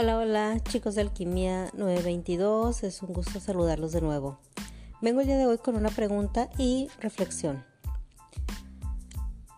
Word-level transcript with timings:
Hola, 0.00 0.16
hola 0.16 0.60
chicos 0.62 0.94
de 0.94 1.00
Alquimia 1.00 1.72
922, 1.74 2.84
es 2.84 3.02
un 3.02 3.12
gusto 3.12 3.40
saludarlos 3.40 3.90
de 3.90 4.00
nuevo. 4.00 4.38
Vengo 5.02 5.22
el 5.22 5.26
día 5.26 5.36
de 5.36 5.46
hoy 5.46 5.58
con 5.58 5.74
una 5.74 5.88
pregunta 5.88 6.48
y 6.56 6.86
reflexión. 7.00 7.64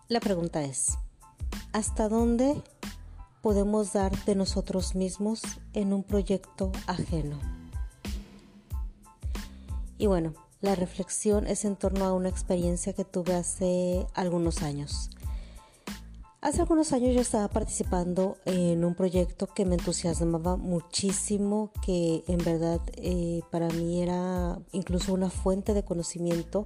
La 0.07 0.19
pregunta 0.19 0.63
es, 0.63 0.97
¿hasta 1.73 2.09
dónde 2.09 2.59
podemos 3.43 3.93
dar 3.93 4.17
de 4.25 4.33
nosotros 4.33 4.95
mismos 4.95 5.43
en 5.73 5.93
un 5.93 6.01
proyecto 6.03 6.71
ajeno? 6.87 7.39
Y 9.99 10.07
bueno, 10.07 10.33
la 10.59 10.73
reflexión 10.73 11.45
es 11.45 11.65
en 11.65 11.75
torno 11.75 12.03
a 12.05 12.13
una 12.13 12.29
experiencia 12.29 12.93
que 12.93 13.05
tuve 13.05 13.35
hace 13.35 14.07
algunos 14.15 14.63
años. 14.63 15.11
Hace 16.41 16.61
algunos 16.61 16.91
años 16.91 17.13
yo 17.13 17.21
estaba 17.21 17.47
participando 17.49 18.35
en 18.45 18.83
un 18.83 18.95
proyecto 18.95 19.45
que 19.45 19.63
me 19.63 19.75
entusiasmaba 19.75 20.57
muchísimo, 20.57 21.71
que 21.85 22.23
en 22.27 22.39
verdad 22.39 22.81
eh, 22.95 23.41
para 23.51 23.67
mí 23.69 24.01
era 24.01 24.57
incluso 24.71 25.13
una 25.13 25.29
fuente 25.29 25.75
de 25.75 25.83
conocimiento, 25.83 26.65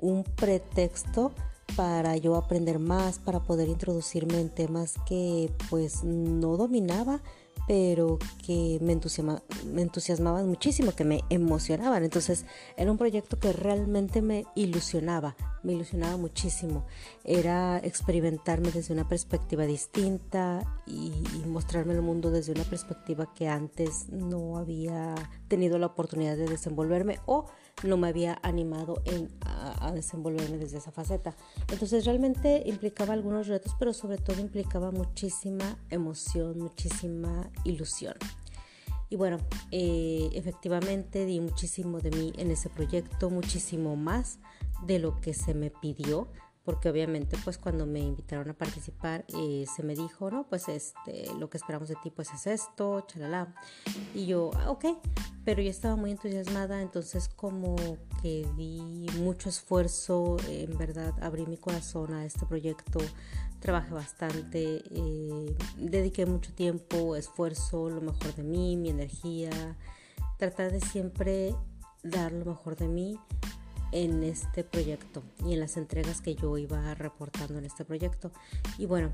un 0.00 0.22
pretexto 0.22 1.32
para 1.74 2.16
yo 2.16 2.36
aprender 2.36 2.78
más, 2.78 3.18
para 3.18 3.40
poder 3.40 3.68
introducirme 3.68 4.40
en 4.40 4.50
temas 4.50 4.94
que 5.04 5.52
pues 5.68 6.04
no 6.04 6.56
dominaba, 6.56 7.20
pero 7.68 8.18
que 8.46 8.78
me, 8.80 8.94
entusiasmaban 8.94 10.48
muchísimo, 10.48 10.92
que 10.92 11.04
me 11.04 11.22
emocionaban. 11.28 12.02
Entonces 12.02 12.46
era 12.78 12.90
un 12.90 12.96
proyecto 12.96 13.38
que 13.38 13.52
realmente 13.52 14.22
me 14.22 14.46
ilusionaba, 14.54 15.36
me 15.62 15.74
ilusionaba 15.74 16.16
muchísimo. 16.16 16.86
Era 17.24 17.78
experimentarme 17.84 18.70
desde 18.70 18.94
una 18.94 19.06
perspectiva 19.06 19.66
distinta 19.66 20.62
y, 20.86 21.12
mostrarme 21.46 21.92
el 21.92 22.00
mundo 22.00 22.30
desde 22.30 22.52
una 22.52 22.64
perspectiva 22.64 23.32
que 23.34 23.48
antes 23.48 24.08
no 24.08 24.56
había 24.56 25.14
tenido 25.48 25.78
la 25.78 25.88
oportunidad 25.88 26.38
de 26.38 26.46
desenvolverme 26.46 27.20
o 27.26 27.44
no 27.82 27.96
me 27.96 28.08
había 28.08 28.38
animado 28.42 29.02
a, 29.44 29.92
desenvolverme 29.92 30.58
desde 30.58 30.78
esa 30.78 30.90
faceta. 30.90 31.34
Entonces 31.70 32.04
realmente 32.04 32.62
implicaba 32.66 33.14
algunos 33.14 33.46
retos, 33.46 33.74
pero 33.78 33.92
sobre 33.92 34.18
todo 34.18 34.40
implicaba 34.40 34.90
muchísima 34.90 35.78
emoción, 35.90 36.58
muchísima 36.58 37.50
ilusión. 37.64 38.14
Y 39.10 39.16
bueno, 39.16 39.38
eh, 39.70 40.28
efectivamente 40.34 41.24
di 41.24 41.40
muchísimo 41.40 42.00
de 42.00 42.10
mí 42.10 42.32
en 42.36 42.50
ese 42.50 42.68
proyecto, 42.68 43.30
muchísimo 43.30 43.96
más 43.96 44.38
de 44.86 44.98
lo 44.98 45.20
que 45.20 45.32
se 45.32 45.54
me 45.54 45.70
pidió 45.70 46.28
porque 46.68 46.90
obviamente 46.90 47.38
pues 47.44 47.56
cuando 47.56 47.86
me 47.86 48.00
invitaron 48.00 48.50
a 48.50 48.52
participar 48.52 49.24
eh, 49.28 49.64
se 49.74 49.82
me 49.82 49.94
dijo, 49.94 50.30
no, 50.30 50.46
pues 50.46 50.68
este, 50.68 51.32
lo 51.38 51.48
que 51.48 51.56
esperamos 51.56 51.88
de 51.88 51.94
ti 52.02 52.10
pues 52.10 52.30
es 52.34 52.46
esto, 52.46 53.06
chalala. 53.06 53.54
Y 54.14 54.26
yo, 54.26 54.50
ah, 54.54 54.70
ok, 54.70 54.84
pero 55.48 55.62
yo 55.62 55.70
estaba 55.70 55.96
muy 55.96 56.10
entusiasmada, 56.10 56.82
entonces 56.82 57.26
como 57.26 57.74
que 58.20 58.46
di 58.58 59.06
mucho 59.18 59.48
esfuerzo, 59.48 60.36
en 60.46 60.76
verdad 60.76 61.14
abrí 61.22 61.46
mi 61.46 61.56
corazón 61.56 62.12
a 62.12 62.26
este 62.26 62.44
proyecto, 62.44 63.00
trabajé 63.58 63.94
bastante, 63.94 64.82
eh, 64.90 65.56
dediqué 65.78 66.26
mucho 66.26 66.52
tiempo, 66.52 67.16
esfuerzo, 67.16 67.88
lo 67.88 68.02
mejor 68.02 68.34
de 68.34 68.42
mí, 68.42 68.76
mi 68.76 68.90
energía, 68.90 69.48
tratar 70.36 70.70
de 70.70 70.82
siempre 70.82 71.54
dar 72.02 72.30
lo 72.32 72.44
mejor 72.44 72.76
de 72.76 72.88
mí 72.88 73.18
en 73.92 74.24
este 74.24 74.64
proyecto 74.64 75.22
y 75.46 75.54
en 75.54 75.60
las 75.60 75.78
entregas 75.78 76.20
que 76.20 76.34
yo 76.34 76.58
iba 76.58 76.92
reportando 76.92 77.56
en 77.56 77.64
este 77.64 77.86
proyecto. 77.86 78.32
Y 78.76 78.84
bueno, 78.84 79.12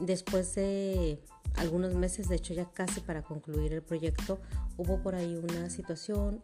después 0.00 0.54
de 0.54 1.22
algunos 1.56 1.94
meses, 1.94 2.28
de 2.28 2.36
hecho 2.36 2.54
ya 2.54 2.66
casi 2.66 3.00
para 3.00 3.22
concluir 3.22 3.72
el 3.72 3.82
proyecto, 3.82 4.40
hubo 4.76 5.02
por 5.02 5.14
ahí 5.14 5.36
una 5.36 5.70
situación, 5.70 6.42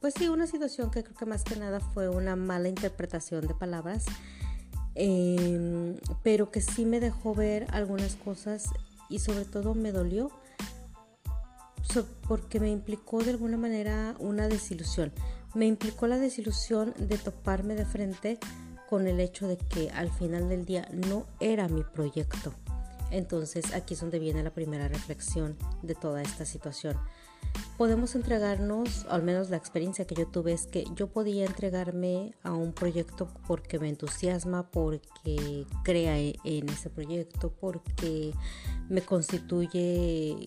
pues 0.00 0.14
sí, 0.16 0.28
una 0.28 0.46
situación 0.46 0.90
que 0.90 1.02
creo 1.02 1.16
que 1.16 1.26
más 1.26 1.42
que 1.44 1.56
nada 1.56 1.80
fue 1.80 2.08
una 2.08 2.36
mala 2.36 2.68
interpretación 2.68 3.46
de 3.46 3.54
palabras, 3.54 4.04
em, 4.94 5.96
pero 6.22 6.50
que 6.50 6.60
sí 6.60 6.84
me 6.84 7.00
dejó 7.00 7.34
ver 7.34 7.66
algunas 7.70 8.16
cosas 8.16 8.70
y 9.08 9.18
sobre 9.18 9.44
todo 9.44 9.74
me 9.74 9.92
dolió 9.92 10.30
porque 12.28 12.60
me 12.60 12.70
implicó 12.70 13.22
de 13.22 13.30
alguna 13.30 13.56
manera 13.56 14.14
una 14.18 14.48
desilusión. 14.48 15.12
Me 15.54 15.66
implicó 15.66 16.06
la 16.06 16.18
desilusión 16.18 16.92
de 16.98 17.16
toparme 17.16 17.74
de 17.74 17.86
frente 17.86 18.38
con 18.88 19.06
el 19.06 19.20
hecho 19.20 19.48
de 19.48 19.56
que 19.56 19.90
al 19.90 20.10
final 20.10 20.48
del 20.48 20.64
día 20.64 20.88
no 20.92 21.26
era 21.40 21.68
mi 21.68 21.82
proyecto. 21.82 22.52
Entonces 23.10 23.72
aquí 23.72 23.94
es 23.94 24.00
donde 24.00 24.18
viene 24.18 24.42
la 24.42 24.50
primera 24.50 24.88
reflexión 24.88 25.56
de 25.82 25.94
toda 25.94 26.22
esta 26.22 26.44
situación. 26.44 26.98
Podemos 27.78 28.14
entregarnos, 28.14 29.06
al 29.08 29.22
menos 29.22 29.50
la 29.50 29.56
experiencia 29.56 30.06
que 30.06 30.14
yo 30.14 30.26
tuve 30.26 30.52
es 30.52 30.66
que 30.66 30.84
yo 30.94 31.08
podía 31.08 31.44
entregarme 31.44 32.34
a 32.42 32.52
un 32.52 32.72
proyecto 32.72 33.28
porque 33.46 33.78
me 33.78 33.88
entusiasma, 33.88 34.70
porque 34.70 35.66
crea 35.84 36.18
en 36.18 36.68
ese 36.68 36.90
proyecto, 36.90 37.52
porque 37.60 38.32
me 38.88 39.02
constituye 39.02 40.46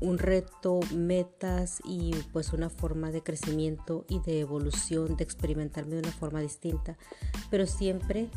un 0.00 0.18
reto, 0.18 0.80
metas 0.94 1.80
y 1.84 2.12
pues 2.32 2.52
una 2.52 2.70
forma 2.70 3.10
de 3.10 3.22
crecimiento 3.22 4.04
y 4.08 4.20
de 4.20 4.40
evolución, 4.40 5.16
de 5.16 5.24
experimentarme 5.24 5.96
de 5.96 6.02
una 6.02 6.12
forma 6.12 6.40
distinta, 6.40 6.96
pero 7.50 7.66
siempre 7.66 8.30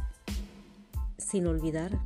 sin 1.18 1.48
olvidar 1.48 2.00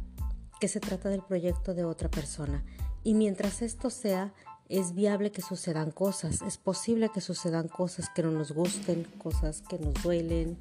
que 0.59 0.67
se 0.67 0.79
trata 0.79 1.09
del 1.09 1.21
proyecto 1.21 1.73
de 1.73 1.85
otra 1.85 2.09
persona. 2.09 2.63
Y 3.03 3.13
mientras 3.13 3.61
esto 3.61 3.89
sea, 3.89 4.33
es 4.67 4.93
viable 4.93 5.31
que 5.31 5.41
sucedan 5.41 5.91
cosas, 5.91 6.41
es 6.41 6.57
posible 6.57 7.09
que 7.13 7.21
sucedan 7.21 7.67
cosas 7.67 8.09
que 8.09 8.23
no 8.23 8.31
nos 8.31 8.51
gusten, 8.51 9.03
cosas 9.17 9.61
que 9.61 9.77
nos 9.77 9.93
duelen 10.01 10.57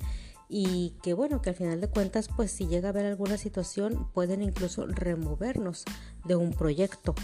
y 0.49 0.95
que 1.03 1.15
bueno, 1.15 1.41
que 1.41 1.51
al 1.51 1.57
final 1.57 1.81
de 1.81 1.89
cuentas, 1.89 2.29
pues 2.37 2.51
si 2.51 2.67
llega 2.67 2.89
a 2.89 2.91
haber 2.91 3.07
alguna 3.07 3.39
situación, 3.39 4.09
pueden 4.13 4.43
incluso 4.43 4.87
removernos 4.87 5.85
de 6.27 6.37
un 6.37 6.53
proyecto. 6.53 7.15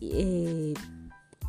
Eh, 0.00 0.72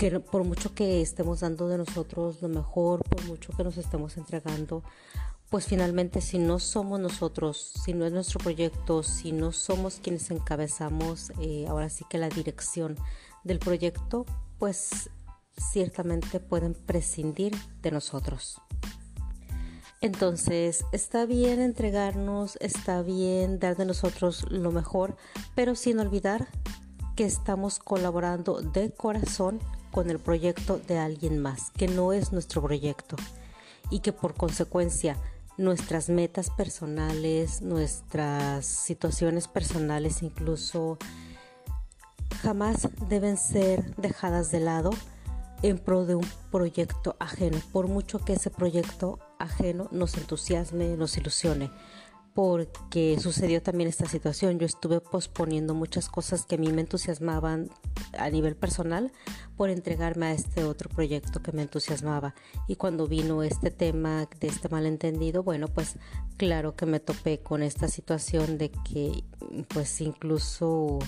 que 0.10 0.20
por 0.20 0.44
mucho 0.44 0.76
que 0.76 1.02
estemos 1.02 1.40
dando 1.40 1.70
de 1.70 1.78
nosotros 1.78 2.42
lo 2.42 2.50
mejor, 2.50 3.02
por 3.06 3.24
mucho 3.24 3.54
que 3.56 3.64
nos 3.64 3.78
estemos 3.78 4.18
entregando, 4.18 4.84
pues 5.50 5.66
finalmente 5.66 6.20
si 6.20 6.40
no 6.40 6.60
somos 6.60 7.00
nosotros, 7.00 7.72
si 7.86 7.94
no 7.94 8.06
es 8.06 8.12
nuestro 8.12 8.40
proyecto, 8.40 9.02
si 9.02 9.32
no 9.32 9.54
somos 9.54 10.02
quienes 10.04 10.30
encabezamos 10.30 11.32
eh, 11.40 11.68
ahora 11.70 11.90
sí 11.90 12.04
que 12.10 12.18
la 12.18 12.28
dirección 12.28 12.98
del 13.46 13.60
proyecto, 13.60 14.26
pues 14.60 15.10
ciertamente 15.56 16.42
pueden 16.42 16.74
prescindir 16.74 17.56
de 17.82 17.92
nosotros. 17.92 18.58
Entonces, 20.02 20.84
está 20.92 21.26
bien 21.26 21.62
entregarnos, 21.62 22.58
está 22.60 23.04
bien 23.04 23.58
dar 23.58 23.78
de 23.78 23.86
nosotros 23.86 24.46
lo 24.50 24.74
mejor, 24.74 25.16
pero 25.56 25.76
sin 25.76 26.00
olvidar 26.00 26.50
que 27.16 27.24
estamos 27.24 27.80
colaborando 27.80 28.62
de 28.62 28.92
corazón 28.92 29.62
con 29.94 30.10
el 30.10 30.20
proyecto 30.20 30.80
de 30.88 30.98
alguien 30.98 31.40
más, 31.40 31.70
que 31.78 31.88
no 31.88 32.14
es 32.14 32.34
nuestro 32.34 32.64
proyecto. 32.64 33.16
Y 33.92 34.00
que 34.00 34.12
por 34.12 34.34
consecuencia 34.34 35.16
nuestras 35.58 36.10
metas 36.10 36.50
personales, 36.50 37.62
nuestras 37.62 38.66
situaciones 38.66 39.48
personales 39.48 40.24
incluso 40.24 40.98
jamás 42.42 42.90
deben 43.08 43.38
ser 43.38 43.96
dejadas 43.96 44.52
de 44.52 44.62
lado 44.62 44.90
en 45.62 45.78
pro 45.78 46.06
de 46.06 46.16
un 46.16 46.28
proyecto 46.52 47.16
ajeno, 47.20 47.60
por 47.72 47.88
mucho 47.88 48.18
que 48.18 48.34
ese 48.34 48.50
proyecto 48.50 49.20
ajeno 49.38 49.90
nos 49.92 50.18
entusiasme, 50.18 50.98
nos 50.98 51.16
ilusione 51.18 51.70
porque 52.34 53.18
sucedió 53.20 53.62
también 53.62 53.90
esta 53.90 54.08
situación. 54.08 54.60
Yo 54.60 54.66
estuve 54.66 55.00
posponiendo 55.00 55.74
muchas 55.74 56.10
cosas 56.10 56.46
que 56.46 56.56
a 56.56 56.58
mí 56.58 56.72
me 56.72 56.82
entusiasmaban 56.82 57.70
a 58.18 58.30
nivel 58.30 58.56
personal 58.56 59.12
por 59.56 59.70
entregarme 59.70 60.28
a 60.28 60.34
este 60.34 60.64
otro 60.64 60.90
proyecto 60.90 61.42
que 61.42 61.52
me 61.52 61.62
entusiasmaba. 61.62 62.34
Y 62.68 62.76
cuando 62.76 63.08
vino 63.08 63.44
este 63.44 63.70
tema 63.70 64.28
de 64.40 64.48
este 64.48 64.70
malentendido, 64.70 65.44
bueno, 65.44 65.68
pues 65.68 65.98
claro 66.38 66.76
que 66.76 66.86
me 66.86 67.00
topé 67.00 67.40
con 67.40 67.62
esta 67.62 67.88
situación 67.88 68.58
de 68.58 68.72
que 68.72 69.24
pues 69.68 70.02
incluso 70.02 71.00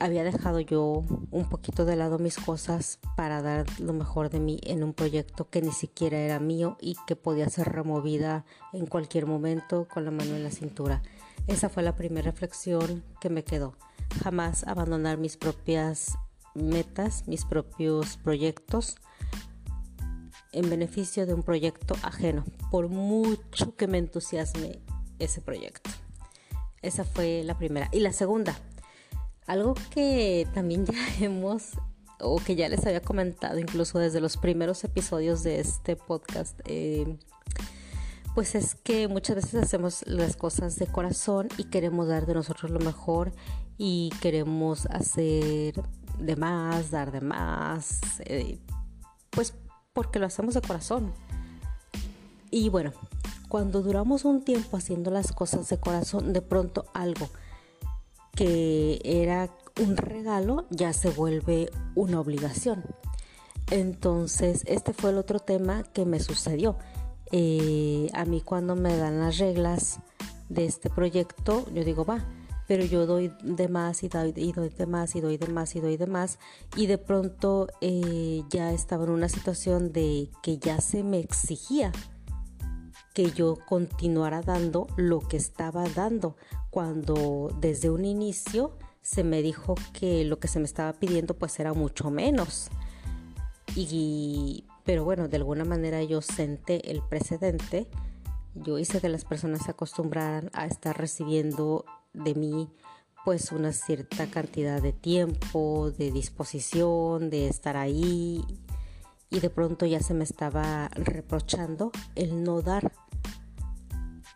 había 0.00 0.24
dejado 0.24 0.60
yo 0.60 1.04
un 1.30 1.48
poquito 1.48 1.84
de 1.84 1.96
lado 1.96 2.18
mis 2.18 2.36
cosas 2.36 2.98
para 3.16 3.42
dar 3.42 3.66
lo 3.80 3.92
mejor 3.92 4.30
de 4.30 4.40
mí 4.40 4.60
en 4.64 4.82
un 4.82 4.94
proyecto 4.94 5.48
que 5.48 5.62
ni 5.62 5.72
siquiera 5.72 6.18
era 6.18 6.40
mío 6.40 6.76
y 6.80 6.96
que 7.06 7.16
podía 7.16 7.48
ser 7.48 7.68
removida 7.68 8.44
en 8.72 8.86
cualquier 8.86 9.26
momento 9.26 9.86
con 9.92 10.04
la 10.04 10.10
mano 10.10 10.34
en 10.36 10.44
la 10.44 10.50
cintura. 10.50 11.02
Esa 11.46 11.68
fue 11.68 11.82
la 11.82 11.96
primera 11.96 12.30
reflexión 12.30 13.04
que 13.20 13.30
me 13.30 13.44
quedó. 13.44 13.74
Jamás 14.22 14.64
abandonar 14.66 15.18
mis 15.18 15.36
propias 15.36 16.18
metas, 16.54 17.26
mis 17.26 17.44
propios 17.44 18.16
proyectos 18.18 18.96
en 20.52 20.70
beneficio 20.70 21.26
de 21.26 21.34
un 21.34 21.42
proyecto 21.42 21.94
ajeno, 22.02 22.44
por 22.70 22.88
mucho 22.88 23.76
que 23.76 23.86
me 23.86 23.98
entusiasme 23.98 24.80
ese 25.18 25.40
proyecto. 25.40 25.90
Esa 26.82 27.04
fue 27.04 27.42
la 27.44 27.58
primera. 27.58 27.88
Y 27.92 28.00
la 28.00 28.12
segunda, 28.12 28.56
Algo 29.48 29.74
que 29.90 30.46
también 30.52 30.84
ya 30.84 30.94
hemos 31.20 31.72
o 32.20 32.36
que 32.38 32.54
ya 32.54 32.68
les 32.68 32.84
había 32.86 33.00
comentado 33.00 33.58
incluso 33.58 33.98
desde 33.98 34.20
los 34.20 34.36
primeros 34.36 34.84
episodios 34.84 35.42
de 35.42 35.60
este 35.60 35.96
podcast, 35.96 36.60
eh, 36.66 37.16
pues 38.34 38.54
es 38.54 38.74
que 38.74 39.08
muchas 39.08 39.36
veces 39.36 39.54
hacemos 39.54 40.06
las 40.06 40.36
cosas 40.36 40.76
de 40.76 40.86
corazón 40.86 41.48
y 41.56 41.64
queremos 41.64 42.08
dar 42.08 42.26
de 42.26 42.34
nosotros 42.34 42.70
lo 42.70 42.80
mejor 42.80 43.32
y 43.78 44.12
queremos 44.20 44.86
hacer 44.86 45.80
de 46.18 46.36
más, 46.36 46.90
dar 46.90 47.10
de 47.10 47.20
más, 47.20 48.00
eh, 48.26 48.58
pues 49.30 49.54
porque 49.92 50.18
lo 50.18 50.26
hacemos 50.26 50.54
de 50.54 50.60
corazón. 50.60 51.12
Y 52.50 52.68
bueno, 52.68 52.92
cuando 53.48 53.82
duramos 53.82 54.24
un 54.24 54.44
tiempo 54.44 54.76
haciendo 54.76 55.10
las 55.10 55.32
cosas 55.32 55.68
de 55.68 55.78
corazón, 55.78 56.32
de 56.32 56.42
pronto 56.42 56.84
algo 56.92 57.30
que 58.38 59.00
era 59.02 59.50
un 59.82 59.96
regalo 59.96 60.68
ya 60.70 60.92
se 60.92 61.10
vuelve 61.10 61.72
una 61.96 62.20
obligación. 62.20 62.84
Entonces, 63.72 64.62
este 64.68 64.92
fue 64.92 65.10
el 65.10 65.18
otro 65.18 65.40
tema 65.40 65.82
que 65.82 66.04
me 66.04 66.20
sucedió. 66.20 66.78
Eh, 67.32 68.08
a 68.14 68.24
mí 68.26 68.40
cuando 68.40 68.76
me 68.76 68.96
dan 68.96 69.18
las 69.18 69.38
reglas 69.38 69.98
de 70.48 70.66
este 70.66 70.88
proyecto, 70.88 71.66
yo 71.74 71.82
digo, 71.82 72.04
va, 72.04 72.24
pero 72.68 72.84
yo 72.84 73.06
doy 73.06 73.32
de 73.42 73.66
más 73.66 74.04
y 74.04 74.08
doy, 74.08 74.32
y 74.36 74.52
doy 74.52 74.68
de 74.68 74.86
más 74.86 75.16
y 75.16 75.20
doy 75.20 75.36
de 75.36 75.48
más 75.48 75.74
y 75.74 75.80
doy 75.80 75.96
de 75.96 76.06
más. 76.06 76.38
Y 76.76 76.86
de 76.86 76.98
pronto 76.98 77.66
eh, 77.80 78.44
ya 78.50 78.72
estaba 78.72 79.02
en 79.02 79.10
una 79.10 79.28
situación 79.28 79.92
de 79.92 80.30
que 80.44 80.58
ya 80.58 80.80
se 80.80 81.02
me 81.02 81.18
exigía 81.18 81.90
que 83.18 83.32
yo 83.32 83.56
continuara 83.66 84.42
dando 84.42 84.86
lo 84.94 85.18
que 85.18 85.36
estaba 85.36 85.88
dando, 85.88 86.36
cuando 86.70 87.50
desde 87.60 87.90
un 87.90 88.04
inicio 88.04 88.78
se 89.02 89.24
me 89.24 89.42
dijo 89.42 89.74
que 89.92 90.24
lo 90.24 90.38
que 90.38 90.46
se 90.46 90.60
me 90.60 90.66
estaba 90.66 90.92
pidiendo 90.92 91.34
pues 91.34 91.58
era 91.58 91.72
mucho 91.72 92.12
menos. 92.12 92.68
Y, 93.74 94.66
pero 94.84 95.02
bueno, 95.02 95.26
de 95.26 95.36
alguna 95.36 95.64
manera 95.64 96.00
yo 96.04 96.22
senté 96.22 96.92
el 96.92 97.02
precedente. 97.02 97.88
Yo 98.54 98.78
hice 98.78 99.00
que 99.00 99.08
las 99.08 99.24
personas 99.24 99.64
se 99.64 99.72
acostumbraran 99.72 100.48
a 100.52 100.66
estar 100.66 100.96
recibiendo 100.96 101.86
de 102.12 102.36
mí 102.36 102.70
pues 103.24 103.50
una 103.50 103.72
cierta 103.72 104.30
cantidad 104.30 104.80
de 104.80 104.92
tiempo, 104.92 105.90
de 105.90 106.12
disposición, 106.12 107.30
de 107.30 107.48
estar 107.48 107.76
ahí. 107.76 108.44
Y 109.28 109.40
de 109.40 109.50
pronto 109.50 109.86
ya 109.86 109.98
se 109.98 110.14
me 110.14 110.22
estaba 110.22 110.86
reprochando 110.94 111.90
el 112.14 112.44
no 112.44 112.62
dar 112.62 112.92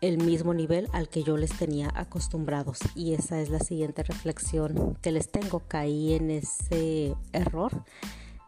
el 0.03 0.17
mismo 0.17 0.53
nivel 0.53 0.89
al 0.91 1.07
que 1.07 1.23
yo 1.23 1.37
les 1.37 1.57
tenía 1.57 1.89
acostumbrados. 1.95 2.79
Y 2.93 3.13
esa 3.13 3.39
es 3.39 3.49
la 3.49 3.59
siguiente 3.59 4.03
reflexión 4.03 4.97
que 5.01 5.13
les 5.13 5.31
tengo. 5.31 5.61
Caí 5.61 6.13
en 6.13 6.29
ese 6.29 7.15
error 7.31 7.85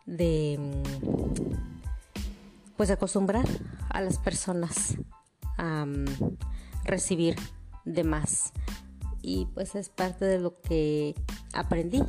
de 0.05 0.59
pues 2.75 2.91
acostumbrar 2.91 3.47
a 3.89 4.01
las 4.01 4.19
personas 4.19 4.97
a 5.55 5.85
mm, 5.85 6.05
recibir 6.83 7.37
de 7.85 8.03
más. 8.03 8.51
Y 9.21 9.47
pues 9.53 9.75
es 9.75 9.87
parte 9.87 10.25
de 10.25 10.39
lo 10.39 10.59
que 10.61 11.15
aprendí 11.53 12.03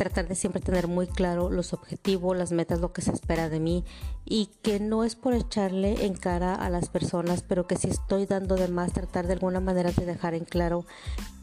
tratar 0.00 0.28
de 0.28 0.34
siempre 0.34 0.62
tener 0.62 0.88
muy 0.88 1.06
claro 1.06 1.50
los 1.50 1.74
objetivos, 1.74 2.34
las 2.34 2.52
metas, 2.52 2.80
lo 2.80 2.90
que 2.94 3.02
se 3.02 3.12
espera 3.12 3.50
de 3.50 3.60
mí 3.60 3.84
y 4.24 4.46
que 4.62 4.80
no 4.80 5.04
es 5.04 5.14
por 5.14 5.34
echarle 5.34 6.06
en 6.06 6.14
cara 6.14 6.54
a 6.54 6.70
las 6.70 6.88
personas, 6.88 7.44
pero 7.46 7.66
que 7.66 7.76
si 7.76 7.88
estoy 7.88 8.24
dando 8.24 8.54
de 8.54 8.68
más, 8.68 8.94
tratar 8.94 9.26
de 9.26 9.34
alguna 9.34 9.60
manera 9.60 9.92
de 9.92 10.06
dejar 10.06 10.32
en 10.32 10.46
claro 10.46 10.86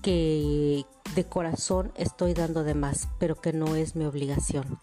que 0.01 0.87
de 1.13 1.23
corazón 1.25 1.91
estoy 1.97 2.33
dando 2.33 2.63
de 2.63 2.73
más, 2.73 3.09
pero 3.19 3.35
que 3.39 3.53
no 3.53 3.75
es 3.75 3.95
mi 3.95 4.05
obligación. 4.05 4.79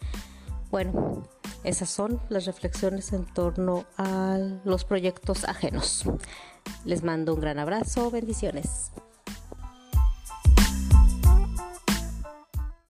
Bueno, 0.70 1.24
esas 1.64 1.90
son 1.90 2.20
las 2.28 2.46
reflexiones 2.46 3.12
en 3.12 3.24
torno 3.24 3.86
a 3.98 4.38
los 4.64 4.84
proyectos 4.84 5.42
ajenos. 5.46 6.04
Les 6.84 7.02
mando 7.02 7.34
un 7.34 7.40
gran 7.40 7.58
abrazo, 7.58 8.08
bendiciones. 8.12 8.92